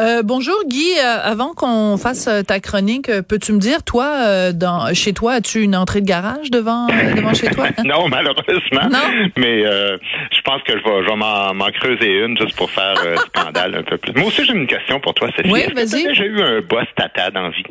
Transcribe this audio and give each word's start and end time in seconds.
Euh, 0.00 0.22
bonjour 0.24 0.56
Guy, 0.66 0.94
Euh, 0.98 1.18
avant 1.22 1.52
qu'on 1.52 1.98
fasse 1.98 2.26
euh, 2.26 2.42
ta 2.42 2.58
chronique, 2.58 3.10
peux-tu 3.28 3.52
me 3.52 3.58
dire, 3.58 3.82
toi, 3.82 4.52
dans, 4.52 4.94
chez 4.94 5.12
toi, 5.12 5.34
as-tu 5.34 5.62
une 5.62 5.76
entrée 5.76 6.00
de 6.00 6.06
garage 6.06 6.50
devant, 6.50 6.86
devant 6.86 7.34
chez 7.34 7.50
toi? 7.50 7.66
non, 7.84 8.08
malheureusement. 8.08 8.88
Non? 8.90 9.28
Mais 9.36 9.62
je 9.62 10.40
pense 10.42 10.62
que 10.62 10.72
je 10.72 10.82
vais, 10.82 11.04
je 11.04 11.10
vais 11.10 11.16
m'en, 11.16 11.70
creuser 11.72 12.24
une 12.24 12.38
juste 12.38 12.56
pour 12.56 12.70
faire 12.70 12.94
scandale 13.36 13.74
un 13.76 13.82
peu 13.82 13.98
plus. 13.98 14.12
Moi 14.14 14.28
aussi, 14.28 14.44
j'ai 14.44 14.54
une 14.54 14.66
question 14.66 15.00
pour 15.00 15.14
toi, 15.14 15.28
Sophie. 15.36 15.50
Oui, 15.50 15.64
vas-y. 15.74 16.06
déjà 16.06 16.24
eu 16.24 16.40
un 16.40 16.60
boss 16.62 16.86
tata 16.96 17.30
dans 17.30 17.50
vie? 17.50 17.64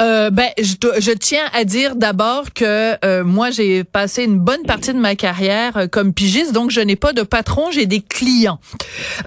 Euh, 0.00 0.30
ben, 0.30 0.48
je, 0.58 1.12
tiens 1.12 1.44
à 1.52 1.62
dire 1.62 1.94
d'abord 1.94 2.52
que 2.52 2.96
euh, 3.04 3.22
moi, 3.22 3.50
j'ai 3.50 3.84
passé 3.84 4.24
une 4.24 4.40
bonne 4.40 4.64
partie 4.64 4.92
de 4.92 4.98
ma 4.98 5.14
carrière 5.14 5.76
euh, 5.76 5.86
comme 5.86 6.12
pigiste, 6.12 6.52
donc 6.52 6.72
je 6.72 6.80
n'ai 6.80 6.96
pas 6.96 7.12
de 7.12 7.22
patron, 7.22 7.70
j'ai 7.70 7.86
des 7.86 8.00
clients. 8.00 8.58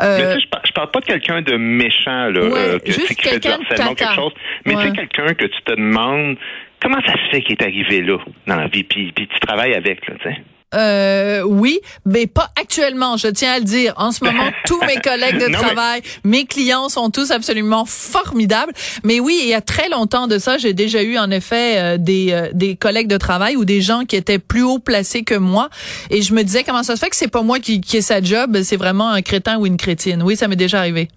Mais 0.02 0.38
je 0.42 0.50
parle 0.78 0.92
pas 0.92 1.00
de 1.00 1.06
quelqu'un 1.06 1.42
de 1.42 1.58
méchant, 1.58 2.28
là, 2.30 2.42
Ouais, 2.42 2.52
euh, 2.56 2.80
que, 2.80 2.92
juste 2.92 3.08
tu 3.08 3.08
sais, 3.08 3.16
qui 3.16 3.28
fait 3.30 3.40
du 3.40 3.48
harcèlement, 3.48 3.96
quelque 3.96 4.14
chose. 4.16 4.34
Mais 4.66 4.74
tu 4.74 4.78
Ouais. 4.78 4.84
sais, 4.86 4.92
quelqu'un 4.92 5.34
que 5.34 5.46
tu 5.46 5.62
te 5.64 5.74
demandes 5.74 6.38
comment 6.82 7.00
ça 7.06 7.14
se 7.14 7.30
fait 7.32 7.42
qu'il 7.42 7.54
est 7.54 7.64
arrivé 7.64 8.02
là 8.02 8.18
dans 8.46 8.56
la 8.56 8.68
vie, 8.68 8.84
puis, 8.84 9.12
puis 9.12 9.28
tu 9.28 9.40
travailles 9.40 9.74
avec, 9.74 10.08
là, 10.08 10.16
tu 10.22 10.30
sais? 10.30 10.38
Euh, 10.76 11.44
oui, 11.44 11.80
mais 12.06 12.28
pas 12.28 12.50
actuellement, 12.60 13.16
je 13.16 13.28
tiens 13.30 13.54
à 13.54 13.60
le 13.60 13.64
dire. 13.64 13.94
En 13.98 14.12
ce 14.12 14.24
moment, 14.24 14.50
tous 14.66 14.80
mes 14.86 14.98
collègues 14.98 15.38
de 15.40 15.48
Non, 15.48 15.60
mais- 15.60 15.66
travail, 15.66 16.02
mes 16.26 16.46
clients 16.46 16.90
sont 16.90 17.10
tous 17.10 17.32
absolument 17.32 17.86
formidables. 17.86 18.74
Mais 19.04 19.20
oui, 19.22 19.40
il 19.44 19.48
y 19.48 19.54
a 19.54 19.62
très 19.62 19.88
longtemps 19.90 20.28
de 20.28 20.38
ça, 20.38 20.58
j'ai 20.58 20.74
déjà 20.74 21.02
eu 21.04 21.18
en 21.18 21.32
effet 21.32 21.78
euh, 21.78 21.98
des, 21.98 22.32
euh, 22.32 22.50
des 22.54 22.76
collègues 22.76 23.08
de 23.08 23.18
travail 23.18 23.56
ou 23.56 23.64
des 23.64 23.80
gens 23.82 24.04
qui 24.04 24.16
étaient 24.18 24.40
plus 24.40 24.64
haut 24.64 24.80
placés 24.80 25.24
que 25.24 25.36
moi. 25.36 25.70
Et 26.10 26.22
je 26.22 26.34
me 26.34 26.44
disais, 26.44 26.64
comment 26.64 26.84
ça 26.84 26.96
se 26.96 27.00
fait 27.04 27.10
que 27.10 27.16
c'est 27.16 27.30
pas 27.32 27.44
moi 27.44 27.60
qui, 27.60 27.80
qui 27.80 27.98
ai 27.98 28.02
sa 28.02 28.22
job, 28.22 28.58
c'est 28.64 28.78
vraiment 28.78 29.10
un 29.10 29.22
crétin 29.22 29.58
ou 29.60 29.66
une 29.66 29.78
crétine. 29.78 30.22
Oui, 30.22 30.36
ça 30.36 30.48
m'est 30.50 30.56
déjà 30.58 30.80
arrivé. 30.80 31.08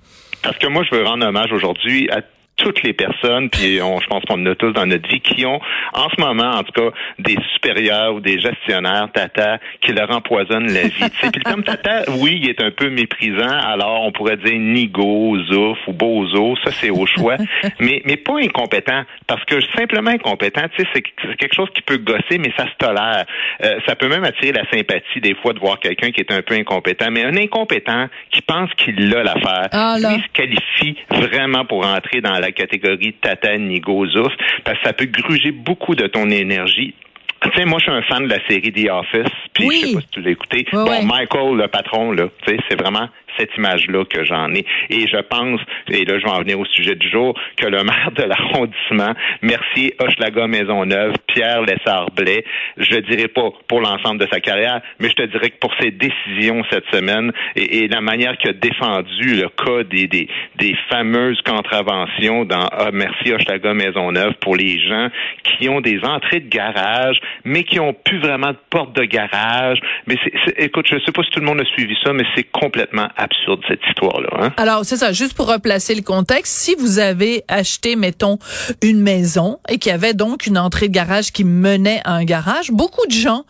Parce 0.43 0.57
que 0.59 0.69
moi, 0.69 0.85
je 0.89 0.97
veux 0.97 1.05
rendre 1.05 1.27
hommage 1.27 1.53
aujourd'hui 1.53 2.09
à 2.11 2.21
toutes 2.61 2.83
les 2.83 2.93
personnes, 2.93 3.49
puis 3.51 3.81
on, 3.83 4.01
je 4.01 4.07
pense 4.07 4.23
qu'on 4.25 4.41
en 4.41 4.47
a 4.47 4.55
tous 4.55 4.73
dans 4.73 4.87
notre 4.87 5.09
vie, 5.09 5.21
qui 5.21 5.45
ont 5.47 5.61
en 5.95 6.09
ce 6.11 6.21
moment, 6.21 6.51
en 6.53 6.63
tout 6.63 6.73
cas, 6.73 6.91
des 7.19 7.37
supérieurs 7.55 8.15
ou 8.15 8.21
des 8.21 8.39
gestionnaires, 8.39 9.09
tata, 9.13 9.59
qui 9.81 9.93
leur 9.93 10.11
empoisonnent 10.11 10.73
la 10.73 10.83
vie. 10.83 10.91
Tu 11.11 11.17
sais, 11.21 11.31
Puis 11.31 11.41
le 11.45 11.45
terme 11.45 11.63
tata, 11.63 12.03
oui, 12.19 12.39
il 12.43 12.51
est 12.51 12.63
un 12.63 12.71
peu 12.71 12.91
méprisant, 12.91 13.49
alors 13.67 14.03
on 14.05 14.13
pourrait 14.13 14.37
dire 14.37 14.59
nigo, 14.59 15.37
zouf 15.51 15.79
ou 15.87 15.93
bozo, 15.93 16.55
ça 16.65 16.71
c'est 16.73 16.91
au 16.91 17.07
choix, 17.07 17.37
mais, 17.81 18.03
mais 18.05 18.17
pas 18.17 18.39
incompétent, 18.39 19.03
parce 19.27 19.45
que 19.45 19.61
simplement 19.77 20.11
incompétent, 20.11 20.63
tu 20.77 20.83
sais, 20.85 20.89
c'est 20.95 21.03
quelque 21.37 21.55
chose 21.55 21.69
qui 21.75 21.83
peut 21.83 21.99
gosser, 21.99 22.39
mais 22.39 22.53
ça 22.57 22.67
se 22.67 22.77
tolère. 22.79 23.25
Euh, 23.65 23.79
ça 23.87 23.97
peut 23.97 24.09
même 24.09 24.25
attirer 24.25 24.53
la 24.53 24.69
sympathie 24.71 25.21
des 25.21 25.35
fois 25.37 25.53
de 25.53 25.59
voir 25.59 25.79
quelqu'un 25.81 26.11
qui 26.11 26.21
est 26.21 26.33
un 26.33 26.43
peu 26.43 26.55
incompétent, 26.55 27.11
mais 27.11 27.25
un 27.25 27.37
incompétent 27.37 28.07
qui 28.31 28.43
pense 28.43 28.71
qu'il 28.75 29.15
a 29.17 29.23
l'affaire, 29.23 29.69
Ah, 29.73 29.97
là. 30.01 30.13
lui, 30.15 30.23
se 30.23 30.29
qualifie 30.33 30.97
vraiment 31.11 31.65
pour 31.65 31.87
entrer 31.87 32.21
dans 32.21 32.39
la 32.39 32.50
catégorie 32.53 33.15
tata 33.15 33.57
nigo 33.59 34.07
zouf 34.07 34.33
parce 34.65 34.79
que 34.79 34.85
ça 34.85 34.93
peut 34.93 35.07
gruger 35.07 35.51
beaucoup 35.53 35.95
de 35.95 36.07
ton 36.07 36.29
énergie. 36.31 36.95
Tu 37.43 37.51
sais, 37.57 37.65
moi, 37.65 37.79
je 37.79 37.85
suis 37.85 37.93
un 37.93 38.03
fan 38.03 38.25
de 38.25 38.29
la 38.29 38.47
série 38.47 38.71
The 38.71 38.91
Office, 38.91 39.33
puis 39.55 39.67
Oui. 39.67 39.81
je 39.81 39.87
sais 39.87 39.95
pas 39.95 40.01
si 40.03 40.09
tu 40.09 40.21
l'as 40.21 40.31
écouté. 40.31 40.67
Bon. 40.73 41.03
Michael, 41.07 41.57
le 41.57 41.69
patron, 41.69 42.13
là, 42.13 42.29
tu 42.47 42.51
sais, 42.55 42.61
c'est 42.69 42.79
vraiment 42.79 43.09
cette 43.39 43.57
image-là 43.57 44.05
que 44.05 44.25
j'en 44.25 44.53
ai. 44.55 44.65
Et 44.91 45.07
je 45.09 45.21
pense, 45.21 45.61
et 45.89 46.05
là, 46.05 46.19
je 46.19 46.25
vais 46.25 46.31
en 46.31 46.41
venir 46.41 46.59
au 46.59 46.65
sujet 46.67 46.95
du 46.95 47.09
jour, 47.09 47.39
que 47.57 47.67
le 47.67 47.83
maire 47.83 48.11
de 48.15 48.23
l'arrondissement, 48.23 49.15
Mercier, 49.43 49.95
Hochelaga, 49.99 50.47
Maisonneuve, 50.47 51.15
Pierre 51.27 51.63
Lessard-Blais, 51.63 52.45
je 52.77 52.97
dirais 53.01 53.29
pas 53.29 53.51
pour 53.69 53.81
l'ensemble 53.81 54.21
de 54.21 54.29
sa 54.33 54.41
carrière, 54.41 54.81
mais 54.99 55.09
je 55.09 55.15
te 55.15 55.23
dirais 55.23 55.51
que 55.51 55.59
pour 55.59 55.73
ses 55.81 55.91
décisions 55.91 56.63
cette 56.71 56.87
semaine 56.93 57.33
et, 57.57 57.89
la 57.89 58.01
manière 58.01 58.37
qu'il 58.39 58.51
a 58.51 58.53
défendu 58.53 59.35
le 59.35 59.49
cas 59.49 59.83
des, 59.85 60.07
des, 60.07 60.29
des 60.59 60.77
fameuses 60.89 61.41
contraventions 61.43 62.45
dans 62.45 62.69
ah, 62.71 62.91
Mercier, 62.93 63.35
Hochelaga, 63.35 63.75
Maisonneuve 63.75 64.35
pour 64.41 64.57
les 64.57 64.79
gens 64.79 65.09
qui 65.43 65.69
ont 65.69 65.81
des 65.81 66.01
entrées 66.05 66.41
de 66.41 66.49
garage, 66.49 67.19
mais 67.45 67.65
qui 67.65 67.81
ont 67.81 67.93
plus 67.93 68.19
vraiment 68.19 68.51
de 68.51 68.59
porte 68.71 68.95
de 68.97 69.05
garage. 69.05 69.79
Mais 70.07 70.17
écoute, 70.57 70.87
je 70.89 70.99
sais 71.05 71.13
pas 71.13 71.23
si 71.23 71.31
tout 71.31 71.41
le 71.41 71.47
monde 71.47 71.61
a 71.61 71.65
suivi 71.65 71.97
ça, 72.05 72.13
mais 72.13 72.25
c'est 72.35 72.51
complètement 72.51 73.09
absurde 73.21 73.61
cette 73.69 73.81
histoire-là. 73.89 74.29
Hein? 74.41 74.53
Alors, 74.57 74.85
c'est 74.85 74.97
ça, 74.97 75.13
juste 75.13 75.35
pour 75.35 75.49
replacer 75.49 75.95
le 75.95 76.03
contexte, 76.03 76.57
si 76.57 76.75
vous 76.75 76.99
avez 76.99 77.45
acheté, 77.49 77.95
mettons, 77.95 78.39
une 78.83 79.01
maison 79.01 79.59
et 79.69 79.79
qu'il 79.79 79.91
y 79.91 79.95
avait 79.95 80.15
donc 80.15 80.47
une 80.47 80.59
entrée 80.59 80.89
de 80.89 80.95
garage 80.95 81.33
qui 81.33 81.45
menait 81.45 82.01
à 82.05 82.15
un 82.15 82.25
garage, 82.25 82.71
beaucoup 82.71 83.07
de 83.07 83.13
gens, 83.13 83.45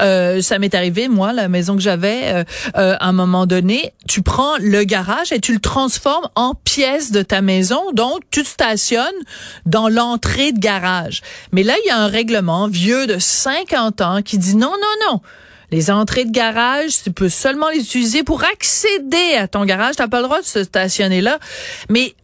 euh, 0.00 0.40
ça 0.40 0.58
m'est 0.58 0.74
arrivé, 0.74 1.08
moi, 1.08 1.32
la 1.32 1.48
maison 1.48 1.74
que 1.74 1.82
j'avais, 1.82 2.32
euh, 2.32 2.44
euh, 2.76 2.96
à 3.00 3.08
un 3.08 3.12
moment 3.12 3.46
donné, 3.46 3.92
tu 4.06 4.22
prends 4.22 4.56
le 4.60 4.84
garage 4.84 5.32
et 5.32 5.40
tu 5.40 5.52
le 5.52 5.60
transformes 5.60 6.28
en 6.36 6.54
pièce 6.54 7.10
de 7.10 7.22
ta 7.22 7.42
maison, 7.42 7.80
donc 7.92 8.20
tu 8.30 8.42
te 8.42 8.48
stationnes 8.48 9.04
dans 9.66 9.88
l'entrée 9.88 10.52
de 10.52 10.60
garage. 10.60 11.22
Mais 11.52 11.62
là, 11.62 11.74
il 11.84 11.88
y 11.88 11.90
a 11.90 11.98
un 11.98 12.08
règlement 12.08 12.68
vieux 12.68 13.06
de 13.06 13.18
50 13.18 14.00
ans 14.00 14.22
qui 14.22 14.38
dit 14.38 14.56
non, 14.56 14.70
non, 14.70 15.10
non. 15.10 15.20
Les 15.70 15.90
entrées 15.90 16.24
de 16.24 16.30
garage, 16.32 17.02
tu 17.04 17.12
peux 17.12 17.28
seulement 17.28 17.68
les 17.68 17.80
utiliser 17.80 18.22
pour 18.22 18.42
accéder 18.44 19.34
à 19.38 19.48
ton 19.48 19.64
garage. 19.64 19.96
T'as 19.96 20.08
pas 20.08 20.18
le 20.18 20.24
droit 20.24 20.40
de 20.40 20.46
se 20.46 20.64
stationner 20.64 21.20
là. 21.20 21.38
Mais 21.90 22.14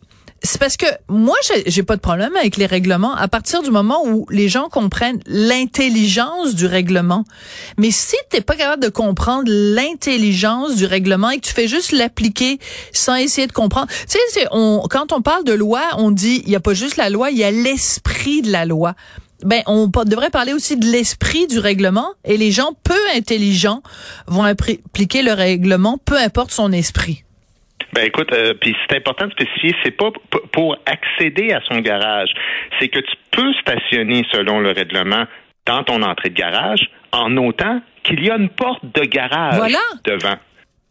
c'est 0.42 0.58
parce 0.60 0.76
que 0.76 0.86
moi, 1.08 1.36
j'ai- 1.66 1.82
pas 1.82 1.96
de 1.96 2.00
problème 2.02 2.36
avec 2.36 2.56
les 2.58 2.66
règlements 2.66 3.14
à 3.14 3.28
partir 3.28 3.62
du 3.62 3.70
moment 3.70 4.02
où 4.06 4.26
les 4.30 4.48
gens 4.50 4.68
comprennent 4.68 5.20
l'intelligence 5.26 6.54
du 6.54 6.66
règlement. 6.66 7.24
Mais 7.78 7.90
si 7.90 8.16
t'es 8.30 8.42
pas 8.42 8.54
capable 8.54 8.82
de 8.82 8.90
comprendre 8.90 9.44
l'intelligence 9.48 10.76
du 10.76 10.84
règlement 10.86 11.30
et 11.30 11.38
que 11.38 11.46
tu 11.46 11.52
fais 11.54 11.68
juste 11.68 11.92
l'appliquer 11.92 12.58
sans 12.92 13.14
essayer 13.16 13.46
de 13.46 13.52
comprendre, 13.52 13.88
tu 14.08 14.18
sais, 14.30 14.46
on, 14.50 14.82
quand 14.90 15.12
on 15.12 15.22
parle 15.22 15.44
de 15.44 15.52
loi, 15.54 15.80
on 15.96 16.10
dit 16.10 16.42
il 16.44 16.52
y 16.52 16.56
a 16.56 16.60
pas 16.60 16.74
juste 16.74 16.96
la 16.96 17.10
loi, 17.10 17.30
il 17.30 17.38
y 17.38 17.44
a 17.44 17.50
l'esprit 17.50 18.42
de 18.42 18.50
la 18.52 18.64
loi. 18.66 18.94
Ben, 19.44 19.62
on 19.66 19.86
devrait 19.86 20.30
parler 20.30 20.52
aussi 20.52 20.76
de 20.78 20.86
l'esprit 20.86 21.46
du 21.46 21.58
règlement 21.58 22.08
et 22.24 22.36
les 22.36 22.50
gens 22.50 22.70
peu 22.82 22.98
intelligents 23.14 23.82
vont 24.26 24.42
appliquer 24.42 25.22
le 25.22 25.32
règlement, 25.32 25.98
peu 26.04 26.16
importe 26.16 26.50
son 26.50 26.72
esprit. 26.72 27.22
Ben 27.92 28.06
écoute, 28.06 28.32
euh, 28.32 28.54
puis 28.60 28.74
c'est 28.88 28.96
important 28.96 29.26
de 29.26 29.32
spécifier, 29.32 29.74
c'est 29.84 29.92
pas 29.92 30.10
pour 30.52 30.76
accéder 30.86 31.52
à 31.52 31.60
son 31.68 31.78
garage, 31.80 32.30
c'est 32.80 32.88
que 32.88 32.98
tu 32.98 33.14
peux 33.30 33.52
stationner 33.60 34.24
selon 34.32 34.58
le 34.58 34.72
règlement 34.72 35.24
dans 35.66 35.84
ton 35.84 36.02
entrée 36.02 36.30
de 36.30 36.34
garage 36.34 36.90
en 37.12 37.36
autant 37.36 37.80
qu'il 38.02 38.24
y 38.24 38.30
a 38.30 38.36
une 38.36 38.48
porte 38.48 38.82
de 38.94 39.02
garage 39.04 39.56
Voilà. 39.56 39.78
devant. 40.04 40.34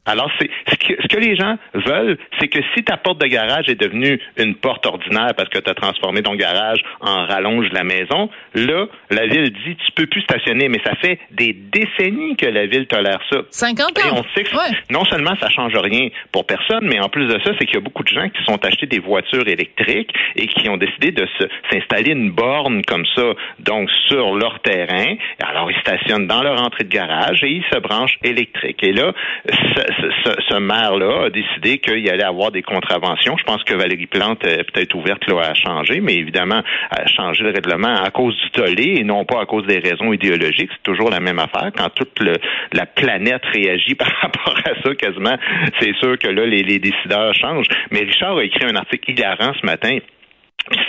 Alors, 0.05 0.29
c'est 0.39 0.49
ce 0.69 0.75
que, 0.75 1.01
ce 1.01 1.07
que 1.07 1.17
les 1.17 1.35
gens 1.37 1.57
veulent, 1.73 2.17
c'est 2.39 2.49
que 2.49 2.59
si 2.75 2.83
ta 2.83 2.97
porte 2.97 3.21
de 3.21 3.27
garage 3.27 3.69
est 3.69 3.79
devenue 3.79 4.19
une 4.37 4.55
porte 4.55 4.85
ordinaire 4.85 5.31
parce 5.37 5.47
que 5.47 5.59
tu 5.59 5.69
as 5.69 5.73
transformé 5.73 6.21
ton 6.21 6.35
garage 6.35 6.79
en 6.99 7.25
rallonge 7.25 7.69
de 7.69 7.73
la 7.75 7.85
maison, 7.85 8.29
là, 8.53 8.87
la 9.11 9.27
ville 9.27 9.51
dit 9.51 9.77
tu 9.77 9.91
peux 9.95 10.05
plus 10.05 10.21
stationner, 10.23 10.67
mais 10.67 10.79
ça 10.85 10.95
fait 10.95 11.19
des 11.31 11.53
décennies 11.53 12.35
que 12.35 12.47
la 12.47 12.65
ville 12.65 12.85
tolère 12.87 13.19
ça. 13.31 13.39
50 13.49 13.97
Et 13.97 14.09
ans. 14.09 14.15
on 14.17 14.23
sait 14.35 14.43
que 14.43 14.53
Ouais. 14.53 14.77
non 14.91 15.05
seulement 15.05 15.35
ça 15.39 15.49
change 15.49 15.73
rien 15.75 16.09
pour 16.33 16.45
personne, 16.45 16.81
mais 16.85 16.99
en 16.99 17.07
plus 17.09 17.25
de 17.27 17.39
ça, 17.43 17.51
c'est 17.57 17.65
qu'il 17.65 17.75
y 17.75 17.77
a 17.77 17.81
beaucoup 17.81 18.03
de 18.03 18.09
gens 18.09 18.27
qui 18.29 18.43
sont 18.43 18.63
achetés 18.65 18.85
des 18.87 18.99
voitures 18.99 19.47
électriques 19.47 20.11
et 20.35 20.47
qui 20.47 20.67
ont 20.69 20.77
décidé 20.77 21.11
de 21.11 21.25
s'installer 21.71 22.11
une 22.11 22.29
borne 22.31 22.81
comme 22.83 23.05
ça, 23.15 23.23
donc 23.59 23.89
sur 24.09 24.35
leur 24.35 24.59
terrain. 24.59 25.15
Alors 25.41 25.71
ils 25.71 25.79
stationnent 25.79 26.27
dans 26.27 26.43
leur 26.43 26.61
entrée 26.61 26.83
de 26.83 26.89
garage 26.89 27.41
et 27.43 27.49
ils 27.49 27.63
se 27.73 27.79
branchent 27.79 28.17
électrique. 28.23 28.83
Et 28.83 28.91
là, 28.91 29.13
ce, 29.49 29.92
ce- 29.99 30.41
ce- 30.49 30.59
maire-là 30.59 31.25
a 31.25 31.29
décidé 31.29 31.79
qu'il 31.79 32.07
allait 32.09 32.23
avoir 32.23 32.51
des 32.51 32.61
contraventions. 32.61 33.35
Je 33.37 33.43
pense 33.43 33.63
que 33.63 33.73
Valérie 33.73 34.05
Plante 34.07 34.45
est 34.45 34.63
peut-être 34.71 34.93
ouverte 34.95 35.27
là, 35.27 35.41
à 35.49 35.53
changer, 35.53 35.99
mais 35.99 36.13
évidemment 36.15 36.61
à 36.91 37.05
changer 37.07 37.43
le 37.43 37.51
règlement 37.51 37.93
à 37.95 38.09
cause 38.11 38.37
du 38.39 38.49
tollé 38.51 38.95
et 38.99 39.03
non 39.03 39.25
pas 39.25 39.41
à 39.41 39.45
cause 39.45 39.65
des 39.65 39.79
raisons 39.79 40.13
idéologiques. 40.13 40.69
C'est 40.71 40.83
toujours 40.83 41.09
la 41.09 41.19
même 41.19 41.39
affaire. 41.39 41.71
Quand 41.75 41.89
toute 41.89 42.19
le- 42.19 42.37
la 42.71 42.85
planète 42.85 43.43
réagit 43.53 43.95
par 44.03 44.11
rapport 44.21 44.55
à 44.65 44.81
ça, 44.83 44.95
quasiment, 44.95 45.35
c'est 45.79 45.95
sûr 45.97 46.17
que 46.17 46.27
là, 46.29 46.45
les, 46.45 46.61
les 46.63 46.79
décideurs 46.79 47.33
changent. 47.33 47.67
Mais 47.91 47.99
Richard 47.99 48.37
a 48.37 48.43
écrit 48.43 48.65
un 48.65 48.75
article 48.75 49.11
hilarant 49.11 49.53
ce 49.59 49.65
matin 49.65 49.97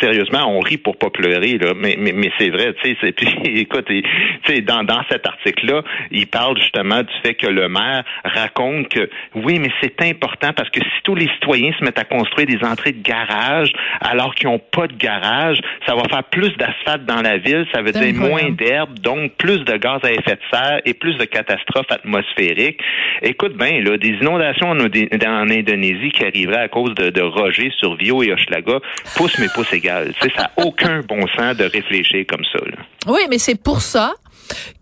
sérieusement, 0.00 0.46
on 0.48 0.60
rit 0.60 0.78
pour 0.78 0.96
pas 0.96 1.10
pleurer, 1.10 1.58
là, 1.58 1.72
mais, 1.76 1.96
mais, 1.98 2.12
mais 2.12 2.30
c'est 2.38 2.50
vrai, 2.50 2.74
tu 2.82 2.96
sais, 3.00 3.12
puis 3.16 3.60
écoute, 3.60 3.86
tu 3.86 4.62
dans, 4.62 4.84
dans 4.84 5.02
cet 5.10 5.26
article-là, 5.26 5.82
il 6.10 6.26
parle 6.26 6.58
justement 6.58 7.02
du 7.02 7.12
fait 7.22 7.34
que 7.34 7.46
le 7.46 7.68
maire 7.68 8.04
raconte 8.24 8.88
que 8.88 9.08
oui, 9.34 9.58
mais 9.58 9.70
c'est 9.82 10.00
important 10.02 10.52
parce 10.54 10.70
que 10.70 10.80
si 10.80 11.02
tous 11.02 11.14
les 11.14 11.28
citoyens 11.34 11.72
se 11.78 11.84
mettent 11.84 11.98
à 11.98 12.04
construire 12.04 12.46
des 12.46 12.64
entrées 12.64 12.92
de 12.92 13.02
garage 13.02 13.72
alors 14.00 14.34
qu'ils 14.34 14.48
n'ont 14.48 14.60
pas 14.60 14.86
de 14.86 14.96
garage, 14.96 15.58
ça 15.86 15.94
va 15.94 16.02
faire 16.08 16.24
plus 16.24 16.56
d'asphalte 16.56 17.04
dans 17.04 17.22
la 17.22 17.38
ville, 17.38 17.66
ça 17.72 17.82
veut 17.82 17.92
dire 17.92 18.14
moins 18.14 18.50
d'herbe, 18.50 18.98
donc 19.00 19.32
plus 19.36 19.64
de 19.64 19.76
gaz 19.76 20.00
à 20.04 20.12
effet 20.12 20.36
de 20.36 20.56
serre 20.56 20.80
et 20.84 20.94
plus 20.94 21.16
de 21.16 21.24
catastrophes 21.24 21.90
atmosphériques. 21.90 22.80
Écoute 23.22 23.56
bien, 23.56 23.80
là, 23.80 23.96
des 23.96 24.10
inondations 24.10 24.70
en, 24.70 24.78
en 24.78 25.50
Indonésie 25.50 26.10
qui 26.10 26.24
arriveraient 26.24 26.62
à 26.62 26.68
cause 26.68 26.94
de, 26.94 27.10
de 27.10 27.22
Roger 27.22 27.72
sur 27.78 27.96
Vio 27.96 28.22
et 28.22 28.32
Hochelaga 28.32 28.78
poussent 29.16 29.38
mes 29.38 29.48
pouces 29.64 29.72
égal. 29.72 30.12
ça 30.20 30.42
n'a 30.42 30.50
aucun 30.64 31.00
bon 31.00 31.26
sens 31.36 31.56
de 31.56 31.64
réfléchir 31.64 32.24
comme 32.28 32.44
ça. 32.52 32.58
Oui, 33.06 33.20
mais 33.28 33.38
c'est 33.38 33.60
pour 33.60 33.80
ça 33.80 34.14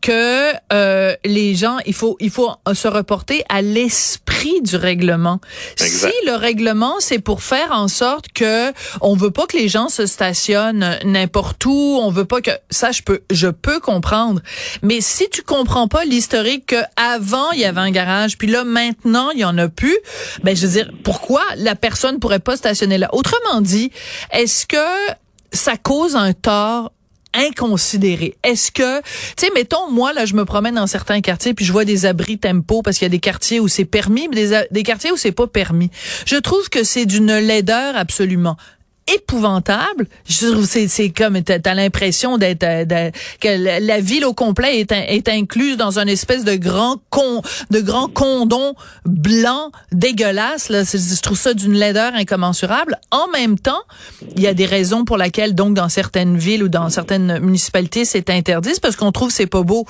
que 0.00 0.52
euh, 0.72 1.14
les 1.24 1.54
gens, 1.54 1.78
il 1.86 1.94
faut, 1.94 2.16
il 2.20 2.30
faut 2.30 2.50
se 2.72 2.88
reporter 2.88 3.44
à 3.48 3.62
l'esprit 3.62 4.60
du 4.60 4.76
règlement. 4.76 5.40
Si 5.76 6.12
le 6.26 6.34
règlement, 6.34 6.96
c'est 6.98 7.18
pour 7.18 7.42
faire 7.42 7.70
en 7.72 7.88
sorte 7.88 8.28
que 8.32 8.72
on 9.00 9.14
veut 9.14 9.30
pas 9.30 9.46
que 9.46 9.56
les 9.56 9.68
gens 9.68 9.88
se 9.88 10.06
stationnent 10.06 10.98
n'importe 11.04 11.64
où, 11.64 11.98
on 12.02 12.10
veut 12.10 12.24
pas 12.24 12.40
que 12.40 12.50
ça, 12.70 12.90
je 12.90 13.02
peux, 13.02 13.20
je 13.30 13.48
peux 13.48 13.80
comprendre. 13.80 14.40
Mais 14.82 15.00
si 15.00 15.28
tu 15.30 15.42
comprends 15.42 15.88
pas 15.88 16.04
l'historique 16.04 16.66
que 16.66 16.82
avant 16.96 17.50
il 17.52 17.60
y 17.60 17.64
avait 17.64 17.80
un 17.80 17.90
garage, 17.90 18.38
puis 18.38 18.48
là 18.48 18.64
maintenant 18.64 19.30
il 19.30 19.40
y 19.40 19.44
en 19.44 19.56
a 19.58 19.68
plus, 19.68 19.96
ben 20.42 20.56
je 20.56 20.66
veux 20.66 20.72
dire, 20.72 20.92
pourquoi 21.04 21.42
la 21.56 21.74
personne 21.74 22.18
pourrait 22.18 22.40
pas 22.40 22.56
stationner 22.56 22.98
là? 22.98 23.08
Autrement 23.12 23.60
dit, 23.60 23.90
est-ce 24.32 24.66
que 24.66 24.76
ça 25.52 25.76
cause 25.76 26.16
un 26.16 26.32
tort 26.32 26.92
inconsidéré. 27.34 28.36
Est-ce 28.42 28.70
que, 28.70 29.00
tu 29.00 29.06
sais, 29.36 29.50
mettons, 29.54 29.90
moi, 29.90 30.12
là, 30.12 30.24
je 30.24 30.34
me 30.34 30.44
promène 30.44 30.74
dans 30.74 30.86
certains 30.86 31.20
quartiers, 31.20 31.54
puis 31.54 31.64
je 31.64 31.72
vois 31.72 31.84
des 31.84 32.06
abris 32.06 32.38
tempo, 32.38 32.82
parce 32.82 32.98
qu'il 32.98 33.06
y 33.06 33.06
a 33.06 33.10
des 33.10 33.20
quartiers 33.20 33.60
où 33.60 33.68
c'est 33.68 33.84
permis, 33.84 34.28
mais 34.28 34.36
des, 34.36 34.62
des 34.70 34.82
quartiers 34.82 35.12
où 35.12 35.16
c'est 35.16 35.32
pas 35.32 35.46
permis. 35.46 35.90
Je 36.26 36.36
trouve 36.36 36.68
que 36.68 36.84
c'est 36.84 37.06
d'une 37.06 37.36
laideur 37.38 37.96
absolument 37.96 38.56
épouvantable. 39.12 40.06
C'est 40.24 41.10
comme 41.10 41.42
t'as 41.42 41.58
as, 41.64 41.74
l'impression 41.74 42.38
d'être 42.38 42.64
euh, 42.64 43.10
que 43.40 43.80
la 43.80 44.00
ville 44.00 44.24
au 44.24 44.34
complet 44.34 44.80
est 44.80 44.92
est 44.92 45.28
incluse 45.28 45.76
dans 45.76 45.98
un 45.98 46.06
espèce 46.06 46.44
de 46.44 46.54
grand 46.54 46.98
con 47.10 47.42
de 47.70 47.80
grand 47.80 48.08
condom 48.08 48.74
blanc 49.04 49.70
dégueulasse 49.90 50.68
là. 50.68 50.82
Je 50.84 51.20
trouve 51.20 51.38
ça 51.38 51.54
d'une 51.54 51.74
laideur 51.74 52.14
incommensurable. 52.14 52.98
En 53.10 53.28
même 53.28 53.58
temps, 53.58 53.82
il 54.36 54.42
y 54.42 54.46
a 54.46 54.54
des 54.54 54.66
raisons 54.66 55.04
pour 55.04 55.16
lesquelles 55.16 55.54
donc 55.54 55.74
dans 55.74 55.88
certaines 55.88 56.36
villes 56.36 56.62
ou 56.62 56.68
dans 56.68 56.88
certaines 56.88 57.38
municipalités 57.40 58.04
c'est 58.04 58.30
interdit, 58.30 58.72
parce 58.80 58.96
qu'on 58.96 59.12
trouve 59.12 59.30
c'est 59.30 59.46
pas 59.46 59.62
beau. 59.62 59.86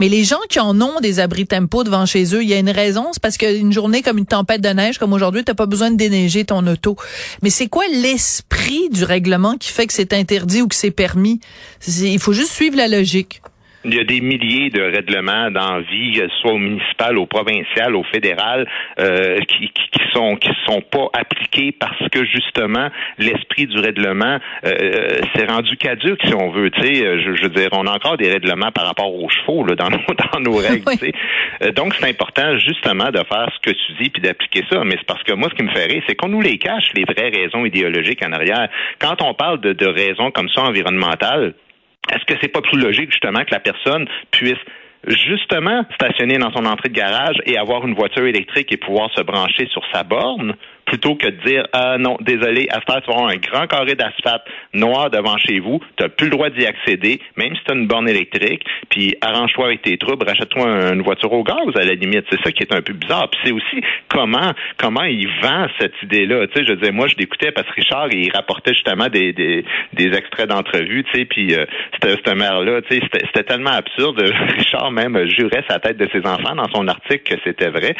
Mais 0.00 0.08
les 0.08 0.24
gens 0.24 0.40
qui 0.48 0.60
en 0.60 0.80
ont 0.80 1.00
des 1.00 1.20
abris 1.20 1.46
tempo 1.46 1.84
devant 1.84 2.06
chez 2.06 2.34
eux, 2.34 2.42
il 2.42 2.48
y 2.48 2.54
a 2.54 2.58
une 2.58 2.70
raison, 2.70 3.06
c'est 3.12 3.22
parce 3.22 3.36
qu'une 3.36 3.72
journée 3.72 4.02
comme 4.02 4.18
une 4.18 4.26
tempête 4.26 4.60
de 4.60 4.68
neige 4.68 4.98
comme 4.98 5.12
aujourd'hui, 5.12 5.44
t'as 5.44 5.54
pas 5.54 5.66
besoin 5.66 5.90
de 5.90 5.96
déneiger 5.96 6.44
ton 6.44 6.66
auto. 6.66 6.96
Mais 7.42 7.50
c'est 7.50 7.68
quoi 7.68 7.84
l'esprit 7.92 8.55
du 8.90 9.04
règlement 9.04 9.56
qui 9.56 9.70
fait 9.70 9.86
que 9.86 9.92
c'est 9.92 10.12
interdit 10.12 10.62
ou 10.62 10.68
que 10.68 10.74
c'est 10.74 10.90
permis. 10.90 11.40
Il 11.86 12.18
faut 12.18 12.32
juste 12.32 12.52
suivre 12.52 12.76
la 12.76 12.88
logique. 12.88 13.42
Il 13.86 13.94
y 13.94 14.00
a 14.00 14.04
des 14.04 14.20
milliers 14.20 14.70
de 14.70 14.82
règlements 14.82 15.50
dans 15.50 15.80
vie, 15.80 16.20
soit 16.40 16.52
au 16.52 16.58
municipal, 16.58 17.16
au 17.18 17.26
provincial, 17.26 17.94
au 17.94 18.02
fédéral, 18.04 18.66
euh, 18.98 19.38
qui, 19.48 19.70
qui, 19.70 20.00
sont 20.12 20.36
qui 20.36 20.50
sont 20.66 20.80
pas 20.80 21.08
appliqués 21.12 21.72
parce 21.72 22.08
que 22.10 22.24
justement 22.24 22.88
l'esprit 23.18 23.66
du 23.66 23.78
règlement 23.78 24.38
euh, 24.64 25.18
s'est 25.34 25.46
rendu 25.46 25.76
caduque, 25.76 26.20
si 26.24 26.34
on 26.34 26.50
veut. 26.50 26.70
Tu 26.70 26.82
sais, 26.82 26.94
je, 26.94 27.36
je, 27.36 27.42
veux 27.42 27.48
dire, 27.50 27.68
on 27.72 27.86
a 27.86 27.92
encore 27.92 28.16
des 28.16 28.30
règlements 28.30 28.72
par 28.72 28.86
rapport 28.86 29.14
aux 29.14 29.28
chevaux 29.28 29.64
là, 29.64 29.74
dans 29.74 29.90
nos 29.90 29.98
dans 30.32 30.40
nos 30.40 30.56
règles. 30.56 30.84
Euh, 31.62 31.72
donc 31.72 31.94
c'est 31.94 32.08
important 32.08 32.58
justement 32.58 33.10
de 33.10 33.18
faire 33.18 33.48
ce 33.54 33.70
que 33.70 33.74
tu 33.74 34.02
dis 34.02 34.10
puis 34.10 34.22
d'appliquer 34.22 34.64
ça. 34.70 34.82
Mais 34.84 34.96
c'est 34.98 35.06
parce 35.06 35.22
que 35.22 35.32
moi, 35.32 35.48
ce 35.50 35.54
qui 35.54 35.62
me 35.62 35.70
fait 35.70 35.86
rire, 35.86 36.02
c'est 36.08 36.14
qu'on 36.14 36.28
nous 36.28 36.40
les 36.40 36.58
cache 36.58 36.90
les 36.94 37.04
vraies 37.04 37.30
raisons 37.30 37.64
idéologiques 37.64 38.24
en 38.24 38.32
arrière. 38.32 38.68
Quand 38.98 39.22
on 39.22 39.34
parle 39.34 39.60
de, 39.60 39.72
de 39.72 39.86
raisons 39.86 40.30
comme 40.30 40.48
ça 40.48 40.62
environnementales 40.62 41.54
est-ce 42.12 42.24
que 42.24 42.38
c'est 42.40 42.52
pas 42.52 42.62
plus 42.62 42.78
logique 42.78 43.10
justement 43.10 43.44
que 43.44 43.52
la 43.52 43.60
personne 43.60 44.06
puisse 44.30 44.58
justement 45.06 45.84
stationner 45.94 46.38
dans 46.38 46.50
son 46.52 46.64
entrée 46.64 46.88
de 46.88 46.94
garage 46.94 47.36
et 47.44 47.56
avoir 47.56 47.86
une 47.86 47.94
voiture 47.94 48.26
électrique 48.26 48.72
et 48.72 48.76
pouvoir 48.76 49.10
se 49.14 49.22
brancher 49.22 49.66
sur 49.70 49.82
sa 49.92 50.02
borne? 50.02 50.54
Plutôt 50.86 51.16
que 51.16 51.26
de 51.26 51.42
dire 51.44 51.66
ah 51.72 51.98
non, 51.98 52.16
désolé, 52.20 52.68
à 52.70 52.80
tu 52.80 52.92
vas 52.92 53.14
avoir 53.14 53.28
un 53.28 53.36
grand 53.36 53.66
carré 53.66 53.94
d'asphalte 53.94 54.42
noir 54.72 55.10
devant 55.10 55.36
chez 55.38 55.60
vous, 55.60 55.80
tu 55.96 56.02
n'as 56.02 56.08
plus 56.08 56.26
le 56.26 56.30
droit 56.30 56.50
d'y 56.50 56.64
accéder, 56.64 57.20
même 57.36 57.54
si 57.54 57.62
tu 57.64 57.72
as 57.72 57.74
une 57.74 57.86
borne 57.86 58.08
électrique, 58.08 58.64
puis 58.88 59.14
arrange-toi 59.20 59.66
avec 59.66 59.82
tes 59.82 59.98
troubles, 59.98 60.26
rachète-toi 60.26 60.92
une 60.92 61.02
voiture 61.02 61.32
au 61.32 61.42
gaz 61.42 61.56
à 61.74 61.84
la 61.84 61.94
limite. 61.94 62.24
C'est 62.30 62.42
ça 62.42 62.52
qui 62.52 62.62
est 62.62 62.72
un 62.72 62.82
peu 62.82 62.92
bizarre. 62.92 63.28
Puis 63.30 63.40
c'est 63.44 63.52
aussi 63.52 63.82
comment 64.08 64.52
comment 64.78 65.04
il 65.04 65.28
vend 65.42 65.66
cette 65.78 65.94
idée-là. 66.02 66.46
Tu 66.48 66.60
sais, 66.60 66.66
je 66.66 66.72
disais, 66.74 66.92
moi, 66.92 67.08
je 67.08 67.16
l'écoutais 67.16 67.52
parce 67.52 67.68
que 67.68 67.74
Richard, 67.74 68.08
il 68.12 68.30
rapportait 68.32 68.74
justement 68.74 69.08
des, 69.08 69.32
des, 69.32 69.64
des 69.92 70.16
extraits 70.16 70.48
d'entrevues, 70.48 71.04
tu 71.04 71.18
sais, 71.18 71.24
puis 71.24 71.54
euh, 71.54 71.64
c'était 71.92 72.34
maire-là, 72.34 72.82
tu 72.82 72.96
sais, 72.96 73.02
c'était 73.12 73.44
tellement 73.44 73.70
absurde. 73.70 74.20
Richard 74.58 74.90
même 74.90 75.18
jurait 75.28 75.64
sa 75.68 75.78
tête 75.78 75.96
de 75.96 76.08
ses 76.12 76.26
enfants 76.26 76.54
dans 76.54 76.68
son 76.72 76.86
article 76.88 77.34
que 77.34 77.40
c'était 77.44 77.70
vrai. 77.70 77.94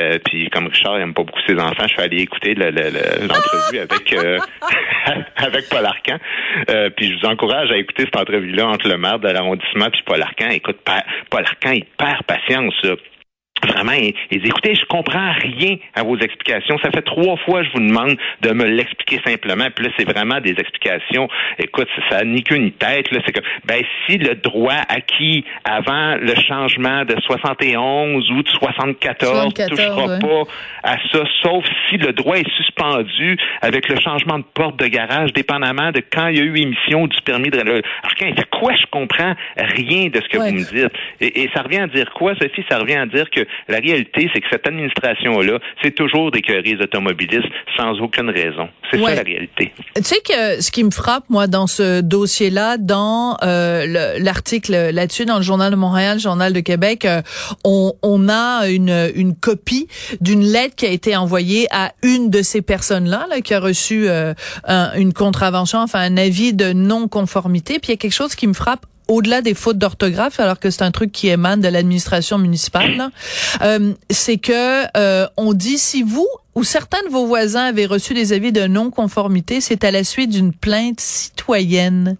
Euh, 0.00 0.18
puis 0.24 0.48
comme 0.50 0.66
Richard 0.66 0.98
n'aime 0.98 1.14
pas 1.14 1.22
beaucoup 1.22 1.40
ses 1.46 1.58
enfants, 1.58 1.84
je 1.86 1.94
suis 1.94 2.02
allé 2.02 2.22
écouter 2.32 2.54
l'entrevue 2.54 3.78
avec 3.78 4.12
euh, 4.12 4.38
avec 5.36 5.68
Paul 5.68 5.84
Arcan. 5.84 6.18
Euh, 6.70 6.90
puis 6.90 7.08
je 7.08 7.20
vous 7.20 7.26
encourage 7.26 7.70
à 7.70 7.76
écouter 7.76 8.04
cette 8.04 8.16
entrevue-là 8.16 8.68
entre 8.68 8.88
le 8.88 8.96
maire 8.96 9.18
de 9.18 9.28
l'arrondissement 9.28 9.90
puis 9.90 10.02
Paul 10.04 10.22
Arcan. 10.22 10.48
Écoute, 10.50 10.78
Paul 11.30 11.44
Arcan, 11.44 11.72
il 11.72 11.84
perd 11.84 12.22
patience. 12.24 12.74
Vraiment, 13.66 13.92
ils, 13.92 14.14
écoutez, 14.46 14.74
je 14.74 14.84
comprends 14.86 15.32
rien 15.32 15.76
à 15.94 16.02
vos 16.02 16.18
explications. 16.18 16.78
Ça 16.82 16.90
fait 16.90 17.02
trois 17.02 17.36
fois 17.38 17.60
que 17.60 17.66
je 17.68 17.72
vous 17.72 17.86
demande 17.86 18.16
de 18.40 18.50
me 18.50 18.64
l'expliquer 18.64 19.20
simplement. 19.24 19.68
Puis 19.74 19.86
là, 19.86 19.90
c'est 19.96 20.08
vraiment 20.08 20.40
des 20.40 20.52
explications. 20.52 21.28
Écoute, 21.58 21.88
ça 22.10 22.18
n'a 22.18 22.24
ni 22.24 22.42
queue 22.42 22.56
ni 22.56 22.72
tête. 22.72 23.10
Là, 23.10 23.20
c'est 23.24 23.32
que, 23.32 23.40
ben, 23.64 23.82
si 24.06 24.18
le 24.18 24.34
droit 24.34 24.80
acquis 24.88 25.44
avant 25.64 26.16
le 26.16 26.34
changement 26.34 27.04
de 27.04 27.16
71 27.20 28.30
ou 28.30 28.42
de 28.42 28.48
74 28.48 29.44
ne 29.46 29.68
touchera 29.68 30.18
pas 30.18 30.42
à 30.82 30.96
ça, 31.12 31.24
sauf 31.42 31.64
si 31.88 31.96
le 31.96 32.12
droit 32.12 32.36
est 32.36 32.50
suspendu 32.56 33.36
avec 33.60 33.88
le 33.88 33.98
changement 34.00 34.38
de 34.38 34.44
porte 34.54 34.78
de 34.78 34.86
garage, 34.86 35.32
dépendamment 35.32 35.92
de 35.92 36.00
quand 36.00 36.28
il 36.28 36.38
y 36.38 36.40
a 36.40 36.44
eu 36.44 36.56
émission 36.56 37.06
du 37.06 37.16
permis 37.22 37.50
de... 37.50 37.58
Alors, 37.58 37.80
quand 38.18 38.26
il 38.26 38.34
fait 38.34 38.50
quoi? 38.50 38.74
Je 38.74 38.86
comprends 38.90 39.34
rien 39.56 40.08
de 40.08 40.20
ce 40.20 40.28
que 40.28 40.38
vous 40.38 40.52
me 40.52 40.58
dites. 40.58 40.92
Et, 41.20 41.42
et 41.42 41.50
ça 41.54 41.62
revient 41.62 41.78
à 41.78 41.86
dire 41.86 42.10
quoi, 42.12 42.34
Sophie? 42.34 42.64
Ça 42.68 42.78
revient 42.78 42.96
à 42.96 43.06
dire 43.06 43.30
que 43.30 43.46
la 43.68 43.78
réalité, 43.78 44.30
c'est 44.32 44.40
que 44.40 44.46
cette 44.50 44.66
administration-là, 44.66 45.58
c'est 45.82 45.94
toujours 45.94 46.30
des 46.30 46.40
querelles 46.40 46.82
automobilistes 46.82 47.48
sans 47.76 48.00
aucune 48.00 48.30
raison. 48.30 48.68
C'est 48.90 48.98
ça 48.98 49.14
la 49.14 49.22
réalité. 49.22 49.72
Tu 49.96 50.02
sais 50.02 50.20
que 50.20 50.60
ce 50.60 50.70
qui 50.70 50.84
me 50.84 50.90
frappe, 50.90 51.24
moi, 51.28 51.46
dans 51.46 51.66
ce 51.66 52.00
dossier-là, 52.00 52.76
dans 52.78 53.36
euh, 53.42 54.18
l'article 54.18 54.90
là-dessus, 54.92 55.24
dans 55.24 55.36
le 55.36 55.42
Journal 55.42 55.70
de 55.70 55.76
Montréal, 55.76 56.16
le 56.16 56.22
Journal 56.22 56.52
de 56.52 56.60
Québec, 56.60 57.04
euh, 57.04 57.22
on, 57.64 57.92
on, 58.02 58.28
a 58.28 58.68
une, 58.68 59.10
une 59.14 59.34
copie 59.34 59.88
d'une 60.20 60.42
lettre 60.42 60.76
qui 60.76 60.86
a 60.86 60.90
été 60.90 61.16
envoyée 61.16 61.66
à 61.70 61.92
une 62.02 62.30
de 62.30 62.42
ces 62.42 62.62
personnes-là, 62.62 63.26
là, 63.28 63.40
qui 63.40 63.54
a 63.54 63.60
reçu 63.60 64.08
euh, 64.08 64.34
une 64.96 65.12
contravention, 65.12 65.78
enfin 65.78 66.00
un 66.00 66.16
avis 66.16 66.52
de 66.52 66.72
non-conformité. 66.72 67.78
Puis 67.78 67.88
il 67.88 67.90
y 67.90 67.94
a 67.94 67.96
quelque 67.96 68.12
chose 68.12 68.34
qui 68.34 68.46
me 68.46 68.54
frappe 68.54 68.86
au-delà 69.08 69.42
des 69.42 69.54
fautes 69.54 69.78
d'orthographe, 69.78 70.40
alors 70.40 70.58
que 70.58 70.70
c'est 70.70 70.82
un 70.82 70.90
truc 70.90 71.12
qui 71.12 71.28
émane 71.28 71.60
de 71.60 71.68
l'administration 71.68 72.38
municipale, 72.38 73.10
euh, 73.62 73.92
c'est 74.10 74.38
que 74.38 74.84
euh, 74.96 75.26
on 75.36 75.52
dit 75.52 75.78
si 75.78 76.02
vous 76.02 76.28
ou 76.54 76.64
certains 76.64 77.02
de 77.04 77.08
vos 77.08 77.26
voisins 77.26 77.64
avaient 77.64 77.86
reçu 77.86 78.14
des 78.14 78.32
avis 78.32 78.52
de 78.52 78.66
non-conformité, 78.66 79.60
c'est 79.60 79.84
à 79.84 79.90
la 79.90 80.04
suite 80.04 80.30
d'une 80.30 80.52
plainte 80.52 81.00
citoyenne. 81.00 82.16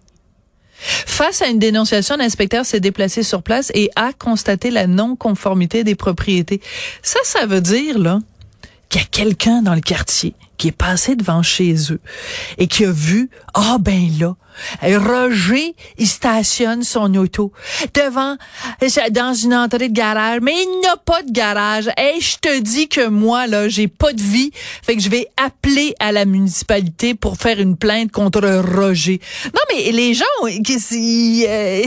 Face 0.75 1.41
à 1.41 1.47
une 1.47 1.59
dénonciation, 1.59 2.17
l'inspecteur 2.17 2.65
s'est 2.65 2.79
déplacé 2.79 3.23
sur 3.23 3.43
place 3.43 3.71
et 3.73 3.89
a 3.95 4.11
constaté 4.11 4.71
la 4.71 4.87
non-conformité 4.87 5.83
des 5.83 5.95
propriétés. 5.95 6.61
Ça, 7.01 7.19
ça 7.23 7.45
veut 7.45 7.61
dire 7.61 7.99
là 7.99 8.19
qu'il 8.89 9.01
y 9.01 9.03
a 9.03 9.07
quelqu'un 9.07 9.61
dans 9.61 9.75
le 9.75 9.81
quartier 9.81 10.35
qui 10.57 10.69
est 10.69 10.71
passé 10.71 11.15
devant 11.15 11.41
chez 11.41 11.75
eux 11.91 11.99
et 12.57 12.67
qui 12.67 12.85
a 12.85 12.91
vu, 12.91 13.29
ah 13.53 13.77
ben 13.79 14.09
là, 14.19 14.35
Roger, 14.81 15.75
il 15.97 16.07
stationne 16.07 16.83
son 16.83 17.13
auto 17.15 17.51
devant, 17.93 18.37
dans 19.11 19.33
une 19.33 19.53
entrée 19.53 19.89
de 19.89 19.93
garage, 19.93 20.39
mais 20.41 20.53
il 20.53 20.81
n'a 20.81 20.97
pas 20.97 21.23
de 21.23 21.31
garage. 21.31 21.89
Et 21.97 22.19
je 22.19 22.37
te 22.37 22.59
dis 22.59 22.87
que 22.87 23.07
moi, 23.07 23.47
là, 23.47 23.67
j'ai 23.67 23.87
pas 23.87 24.13
de 24.13 24.21
vie. 24.21 24.51
Fait 24.83 24.95
que 24.95 25.01
je 25.01 25.09
vais 25.09 25.27
appeler 25.37 25.95
à 25.99 26.11
la 26.11 26.25
municipalité 26.25 27.15
pour 27.15 27.37
faire 27.37 27.59
une 27.59 27.77
plainte 27.77 28.11
contre 28.11 28.41
Roger. 28.75 29.19
Non, 29.45 29.61
mais 29.73 29.91
les 29.91 30.13
gens, 30.13 30.25
qui, 30.63 31.45
euh, 31.47 31.83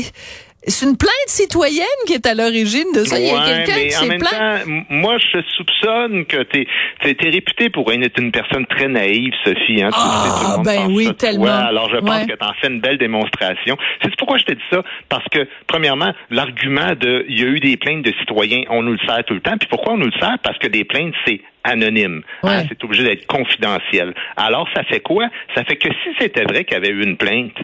c'est 0.67 0.87
une 0.87 0.97
plainte 0.97 1.29
citoyenne 1.29 1.87
qui 2.07 2.15
est 2.15 2.27
à 2.27 2.35
l'origine 2.35 2.93
de 2.95 3.05
ça. 3.05 3.19
Il 3.19 3.27
y 3.27 3.31
a 3.31 3.45
quelqu'un 3.45 3.81
qui 3.85 3.91
s'est 3.91 4.19
plaint. 4.19 4.65
Moi, 4.91 5.17
je 5.19 5.41
soupçonne 5.57 6.27
que 6.27 6.43
tu 6.43 6.67
es, 7.05 7.31
réputé 7.31 7.71
pour 7.71 7.91
être 7.93 8.21
une 8.21 8.33
personne 8.33 8.67
très 8.67 8.89
naïve, 8.89 9.33
Sophie. 9.45 9.83
Hein, 9.83 9.91
ah, 9.93 10.57
ben 10.65 10.87
oui, 10.91 11.15
tellement. 11.17 11.47
alors, 11.47 11.89
je 11.91 11.99
pense 11.99 12.27
que 12.27 12.33
tu 12.33 12.45
en 12.45 12.53
fais 12.61 12.69
une 12.69 12.81
belle 12.81 12.99
démonstration. 12.99 13.77
C'est 14.03 14.15
pourquoi 14.17 14.39
je 14.39 14.45
te 14.45 14.53
dis 14.53 14.65
ça? 14.71 14.83
Parce 15.09 15.25
que, 15.31 15.47
premièrement, 15.67 16.13
l'argument 16.31 16.95
de 16.99 17.25
il 17.29 17.41
y 17.41 17.45
a 17.45 17.47
eu 17.47 17.61
des 17.61 17.77
plaintes 17.77 18.03
de 18.03 18.13
citoyens, 18.21 18.63
on 18.71 18.83
nous 18.83 18.93
le 18.93 18.99
sert 19.07 19.25
tout 19.25 19.35
le 19.35 19.41
temps. 19.41 19.57
Puis 19.59 19.69
pourquoi 19.69 19.95
on 19.95 19.99
nous 19.99 20.07
le 20.07 20.21
sert? 20.21 20.37
Parce 20.43 20.59
que 20.59 20.67
des 20.67 20.85
plaintes, 20.85 21.15
c'est 21.27 21.41
anonyme. 21.65 22.23
Hein, 22.43 22.65
c'est 22.69 22.83
obligé 22.85 23.05
d'être 23.05 23.27
confidentiel. 23.27 24.15
Alors, 24.37 24.69
ça 24.75 24.85
fait 24.85 25.01
quoi? 25.01 25.29
Ça 25.55 25.65
fait 25.65 25.77
que 25.77 25.89
si 25.89 26.11
c'était 26.19 26.45
vrai 26.45 26.65
qu'il 26.65 26.75
y 26.75 26.77
avait 26.77 26.89
eu 26.89 27.03
une 27.03 27.17
plainte, 27.17 27.57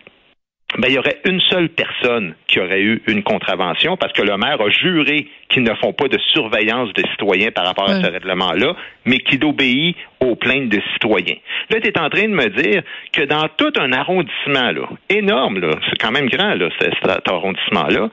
ben, 0.78 0.88
il 0.88 0.94
y 0.94 0.98
aurait 0.98 1.20
une 1.26 1.40
seule 1.40 1.68
personne 1.68 2.34
qui 2.46 2.58
aurait 2.58 2.80
eu 2.80 3.02
une 3.06 3.22
contravention 3.22 3.96
parce 3.96 4.12
que 4.12 4.22
le 4.22 4.36
maire 4.36 4.60
a 4.60 4.70
juré 4.70 5.28
qu'ils 5.48 5.62
ne 5.62 5.74
font 5.74 5.92
pas 5.92 6.08
de 6.08 6.18
surveillance 6.32 6.92
de 6.94 7.02
citoyens 7.10 7.50
par 7.50 7.66
rapport 7.66 7.90
à 7.90 8.00
ce 8.00 8.10
règlement-là, 8.10 8.74
mais 9.04 9.18
qu'il 9.18 9.44
obéit 9.44 9.96
aux 10.20 10.34
plaintes 10.34 10.70
de 10.70 10.80
citoyens. 10.94 11.36
Là, 11.70 11.80
tu 11.80 11.88
es 11.88 11.98
en 11.98 12.08
train 12.08 12.22
de 12.22 12.34
me 12.34 12.48
dire 12.48 12.82
que 13.12 13.22
dans 13.22 13.48
tout 13.56 13.72
un 13.78 13.92
arrondissement, 13.92 14.72
là, 14.72 14.88
énorme, 15.10 15.60
là, 15.60 15.74
c'est 15.90 15.98
quand 16.00 16.12
même 16.12 16.28
grand, 16.28 16.54
là, 16.54 16.68
cet 16.80 17.28
arrondissement-là, 17.28 18.08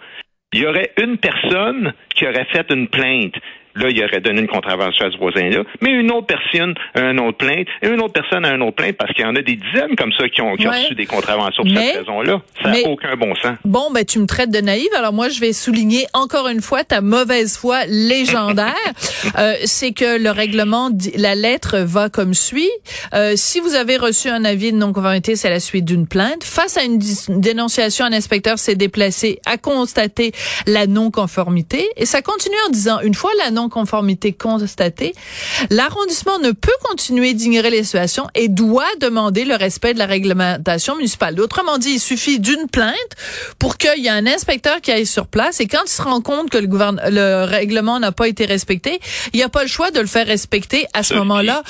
il 0.53 0.61
y 0.61 0.65
aurait 0.65 0.91
une 1.01 1.17
personne 1.17 1.93
qui 2.15 2.25
aurait 2.27 2.47
fait 2.51 2.65
une 2.71 2.87
plainte 2.87 3.35
là, 3.75 3.89
il 3.89 4.03
aurait 4.03 4.21
donné 4.21 4.41
une 4.41 4.47
contravention 4.47 5.05
à 5.05 5.11
ce 5.11 5.17
voisin-là, 5.17 5.63
mais 5.81 5.91
une 5.91 6.11
autre 6.11 6.27
personne 6.27 6.75
a 6.95 7.01
un 7.01 7.17
autre 7.17 7.37
plainte, 7.37 7.67
et 7.81 7.87
une 7.87 8.01
autre 8.01 8.13
personne 8.13 8.45
a 8.45 8.49
un 8.49 8.61
autre 8.61 8.75
plainte, 8.75 8.95
parce 8.97 9.13
qu'il 9.13 9.23
y 9.23 9.27
en 9.27 9.35
a 9.35 9.41
des 9.41 9.55
dizaines 9.55 9.95
comme 9.97 10.11
ça 10.13 10.27
qui 10.29 10.41
ont, 10.41 10.51
reçu 10.51 10.95
des 10.95 11.05
contraventions 11.05 11.63
pour 11.63 11.73
cette 11.77 11.97
raison-là. 11.97 12.41
Ça 12.61 12.69
n'a 12.69 12.89
aucun 12.89 13.15
bon 13.15 13.33
sens. 13.35 13.55
Bon, 13.65 13.91
ben, 13.91 14.05
tu 14.05 14.19
me 14.19 14.25
traites 14.25 14.51
de 14.51 14.59
naïve, 14.59 14.89
alors 14.97 15.13
moi, 15.13 15.29
je 15.29 15.39
vais 15.39 15.53
souligner 15.53 16.05
encore 16.13 16.47
une 16.47 16.61
fois 16.61 16.83
ta 16.83 17.01
mauvaise 17.01 17.57
foi 17.57 17.85
légendaire. 17.87 18.75
euh, 19.37 19.53
c'est 19.65 19.91
que 19.91 20.21
le 20.21 20.31
règlement, 20.31 20.89
la 21.15 21.35
lettre 21.35 21.79
va 21.79 22.09
comme 22.09 22.33
suit. 22.33 22.69
Euh, 23.13 23.33
si 23.35 23.59
vous 23.59 23.75
avez 23.75 23.97
reçu 23.97 24.29
un 24.29 24.45
avis 24.45 24.71
de 24.71 24.77
non-conformité, 24.77 25.35
c'est 25.35 25.49
la 25.49 25.59
suite 25.59 25.85
d'une 25.85 26.07
plainte. 26.07 26.43
Face 26.43 26.77
à 26.77 26.83
une 26.83 26.99
dénonciation, 27.29 28.05
un 28.05 28.13
inspecteur 28.13 28.59
s'est 28.59 28.75
déplacé 28.75 29.39
à 29.45 29.57
constater 29.57 30.31
la 30.67 30.87
non-conformité. 30.87 31.87
Et 31.97 32.05
ça 32.05 32.21
continue 32.21 32.55
en 32.67 32.69
disant, 32.69 32.99
une 33.01 33.13
fois 33.13 33.31
la 33.43 33.51
non 33.51 33.58
conformité 33.67 34.31
constatée, 34.31 35.13
l'arrondissement 35.69 36.39
ne 36.39 36.51
peut 36.51 36.71
continuer 36.83 37.33
d'ignorer 37.33 37.71
les 37.71 37.83
situations 37.83 38.27
et 38.35 38.47
doit 38.47 38.85
demander 39.01 39.43
le 39.43 39.55
respect 39.55 39.93
de 39.93 39.99
la 39.99 40.05
réglementation 40.05 40.95
municipale. 40.95 41.39
Autrement 41.41 41.77
dit, 41.77 41.93
il 41.95 41.99
suffit 41.99 42.39
d'une 42.39 42.67
plainte 42.71 42.95
pour 43.57 43.77
qu'il 43.77 44.03
y 44.03 44.07
ait 44.07 44.11
un 44.11 44.27
inspecteur 44.27 44.79
qui 44.81 44.91
aille 44.91 45.05
sur 45.05 45.27
place 45.27 45.59
et 45.59 45.67
quand 45.67 45.83
il 45.85 45.89
se 45.89 46.01
rend 46.01 46.21
compte 46.21 46.49
que 46.49 46.57
le, 46.57 46.67
le 47.09 47.43
règlement 47.45 47.99
n'a 47.99 48.11
pas 48.11 48.27
été 48.27 48.45
respecté, 48.45 48.99
il 49.33 49.37
n'y 49.37 49.43
a 49.43 49.49
pas 49.49 49.63
le 49.63 49.67
choix 49.67 49.91
de 49.91 49.99
le 49.99 50.07
faire 50.07 50.27
respecter 50.27 50.85
à 50.93 51.03
ce 51.03 51.15
moment-là 51.15 51.63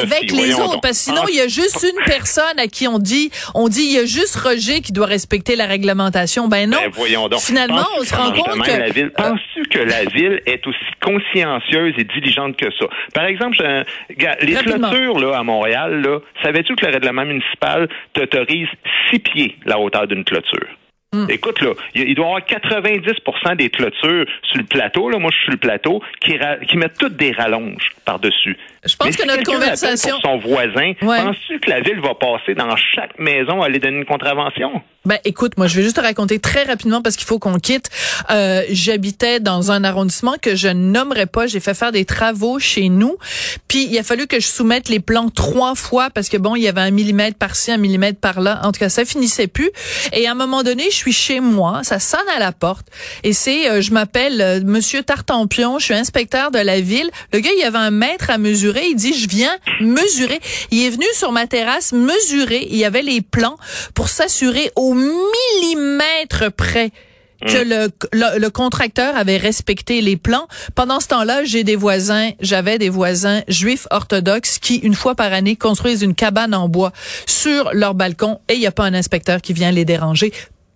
avec 0.00 0.30
les 0.30 0.54
autres. 0.54 0.80
Parce 0.80 0.98
que 0.98 1.04
sinon, 1.04 1.22
il 1.28 1.36
y 1.36 1.40
a 1.40 1.48
juste 1.48 1.82
une 1.82 2.04
personne 2.04 2.58
à 2.58 2.66
qui 2.66 2.86
on 2.86 2.98
dit, 2.98 3.30
on 3.54 3.68
dit, 3.68 3.82
il 3.82 3.92
y 3.92 3.98
a 3.98 4.04
juste 4.04 4.36
Roger 4.36 4.80
qui 4.80 4.92
doit 4.92 5.06
respecter 5.06 5.56
la 5.56 5.66
réglementation. 5.66 6.48
Ben 6.48 6.68
non. 6.68 6.78
Ben, 6.96 7.38
Finalement, 7.38 7.86
on 7.98 8.04
se 8.04 8.14
rend 8.14 8.32
compte 8.32 8.64
que... 8.64 9.08
Penses-tu 9.16 9.62
que 9.68 9.78
la 9.78 10.04
ville 10.04 10.40
est 10.46 10.66
aussi 10.66 10.78
consciente 11.02 11.31
consciencieuse 11.32 11.94
et 11.98 12.04
diligente 12.04 12.56
que 12.56 12.70
ça. 12.70 12.86
Par 13.14 13.24
exemple, 13.24 13.56
les 14.08 14.54
clôtures 14.54 15.18
là, 15.18 15.38
à 15.38 15.42
Montréal, 15.42 16.02
là, 16.02 16.18
savais-tu 16.42 16.74
que 16.76 16.86
le 16.86 16.92
règlement 16.92 17.24
municipal 17.24 17.88
t'autorise 18.12 18.68
six 19.10 19.18
pieds 19.18 19.56
la 19.64 19.78
hauteur 19.78 20.06
d'une 20.06 20.24
clôture? 20.24 20.68
Hmm. 21.14 21.26
Écoute, 21.28 21.60
là, 21.60 21.74
il 21.94 22.14
doit 22.14 22.24
y 22.24 22.28
avoir 22.28 22.40
90% 22.40 23.56
des 23.56 23.68
clôtures 23.68 24.24
sur 24.44 24.58
le 24.58 24.64
plateau, 24.64 25.10
là, 25.10 25.18
moi 25.18 25.30
je 25.30 25.36
suis 25.36 25.44
sur 25.44 25.52
le 25.52 25.58
plateau, 25.58 26.02
qui, 26.20 26.38
qui 26.66 26.76
mettent 26.78 26.96
toutes 26.98 27.16
des 27.16 27.32
rallonges 27.32 27.90
par-dessus. 28.06 28.56
Je 28.84 28.96
pense 28.96 29.14
que 29.14 29.26
notre 29.26 29.44
conversation. 29.44 30.18
Pour 30.20 30.32
son 30.32 30.38
voisin, 30.38 30.92
penses-tu 31.00 31.60
que 31.60 31.70
la 31.70 31.80
ville 31.80 32.00
va 32.00 32.14
passer 32.14 32.54
dans 32.54 32.74
chaque 32.76 33.18
maison 33.18 33.62
à 33.62 33.66
aller 33.66 33.78
donner 33.78 33.98
une 33.98 34.04
contravention? 34.04 34.82
Ben, 35.04 35.18
écoute, 35.24 35.56
moi, 35.56 35.66
je 35.66 35.76
vais 35.76 35.82
juste 35.82 35.96
te 35.96 36.00
raconter 36.00 36.38
très 36.38 36.62
rapidement 36.62 37.02
parce 37.02 37.16
qu'il 37.16 37.26
faut 37.26 37.40
qu'on 37.40 37.58
quitte. 37.58 37.90
Euh, 38.30 38.62
J'habitais 38.70 39.40
dans 39.40 39.72
un 39.72 39.82
arrondissement 39.82 40.34
que 40.40 40.54
je 40.54 40.68
nommerai 40.68 41.26
pas. 41.26 41.46
J'ai 41.48 41.58
fait 41.58 41.74
faire 41.74 41.90
des 41.90 42.04
travaux 42.04 42.60
chez 42.60 42.88
nous. 42.88 43.16
Puis, 43.66 43.86
il 43.90 43.98
a 43.98 44.04
fallu 44.04 44.28
que 44.28 44.38
je 44.38 44.46
soumette 44.46 44.88
les 44.88 45.00
plans 45.00 45.28
trois 45.28 45.74
fois 45.74 46.10
parce 46.10 46.28
que 46.28 46.36
bon, 46.36 46.54
il 46.54 46.62
y 46.62 46.68
avait 46.68 46.80
un 46.80 46.92
millimètre 46.92 47.36
par-ci, 47.36 47.72
un 47.72 47.78
millimètre 47.78 48.20
par-là. 48.20 48.60
En 48.62 48.70
tout 48.70 48.78
cas, 48.78 48.88
ça 48.88 49.04
finissait 49.04 49.48
plus. 49.48 49.70
Et 50.12 50.28
à 50.28 50.32
un 50.32 50.36
moment 50.36 50.62
donné, 50.62 50.84
je 50.90 51.01
suis 51.02 51.12
chez 51.12 51.40
moi. 51.40 51.80
Ça 51.82 51.98
sonne 51.98 52.20
à 52.34 52.38
la 52.38 52.52
porte. 52.52 52.86
Et 53.22 53.32
c'est, 53.32 53.68
euh, 53.68 53.80
je 53.80 53.92
m'appelle 53.92 54.40
euh, 54.40 54.60
Monsieur 54.64 55.02
Tartampion. 55.02 55.78
Je 55.78 55.86
suis 55.86 55.94
inspecteur 55.94 56.50
de 56.50 56.58
la 56.58 56.80
ville. 56.80 57.10
Le 57.32 57.40
gars, 57.40 57.50
il 57.56 57.60
y 57.60 57.64
avait 57.64 57.78
un 57.78 57.90
mètre 57.90 58.30
à 58.30 58.38
mesurer. 58.38 58.86
Il 58.88 58.96
dit, 58.96 59.14
je 59.14 59.28
viens 59.28 59.56
mesurer. 59.80 60.40
Il 60.70 60.84
est 60.84 60.90
venu 60.90 61.06
sur 61.14 61.32
ma 61.32 61.46
terrasse 61.46 61.92
mesurer. 61.92 62.66
Il 62.70 62.76
y 62.76 62.84
avait 62.84 63.02
les 63.02 63.20
plans 63.20 63.56
pour 63.94 64.08
s'assurer 64.08 64.70
au 64.76 64.94
millimètre 64.94 66.52
près 66.52 66.92
que 67.46 67.64
mm. 67.64 67.90
le, 68.12 68.38
le, 68.38 68.50
contracteur 68.50 69.16
avait 69.16 69.36
respecté 69.36 70.00
les 70.00 70.16
plans. 70.16 70.46
Pendant 70.74 71.00
ce 71.00 71.08
temps-là, 71.08 71.44
j'ai 71.44 71.64
des 71.64 71.76
voisins, 71.76 72.30
j'avais 72.40 72.78
des 72.78 72.88
voisins 72.88 73.42
juifs 73.48 73.86
orthodoxes 73.90 74.58
qui, 74.58 74.76
une 74.76 74.94
fois 74.94 75.14
par 75.14 75.32
année, 75.32 75.56
construisent 75.56 76.02
une 76.02 76.14
cabane 76.14 76.54
en 76.54 76.68
bois 76.68 76.92
sur 77.26 77.70
leur 77.72 77.94
balcon 77.94 78.40
et 78.48 78.54
il 78.54 78.60
n'y 78.60 78.66
a 78.66 78.72
pas 78.72 78.84
un 78.84 78.94
inspecteur 78.94 79.40
qui 79.40 79.52
vient 79.52 79.72
les 79.72 79.84
déranger 79.84 80.32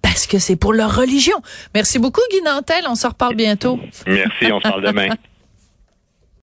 parce 0.06 0.28
que 0.28 0.38
c'est 0.38 0.54
pour 0.54 0.72
leur 0.72 0.94
religion. 0.94 1.36
Merci 1.74 1.98
beaucoup, 1.98 2.20
Guy 2.30 2.40
Nantel. 2.42 2.84
On 2.88 2.94
se 2.94 3.08
reparle 3.08 3.34
bientôt. 3.34 3.80
Merci, 4.06 4.52
on 4.52 4.60
se 4.60 4.68
parle 4.68 4.84
demain. 4.84 5.08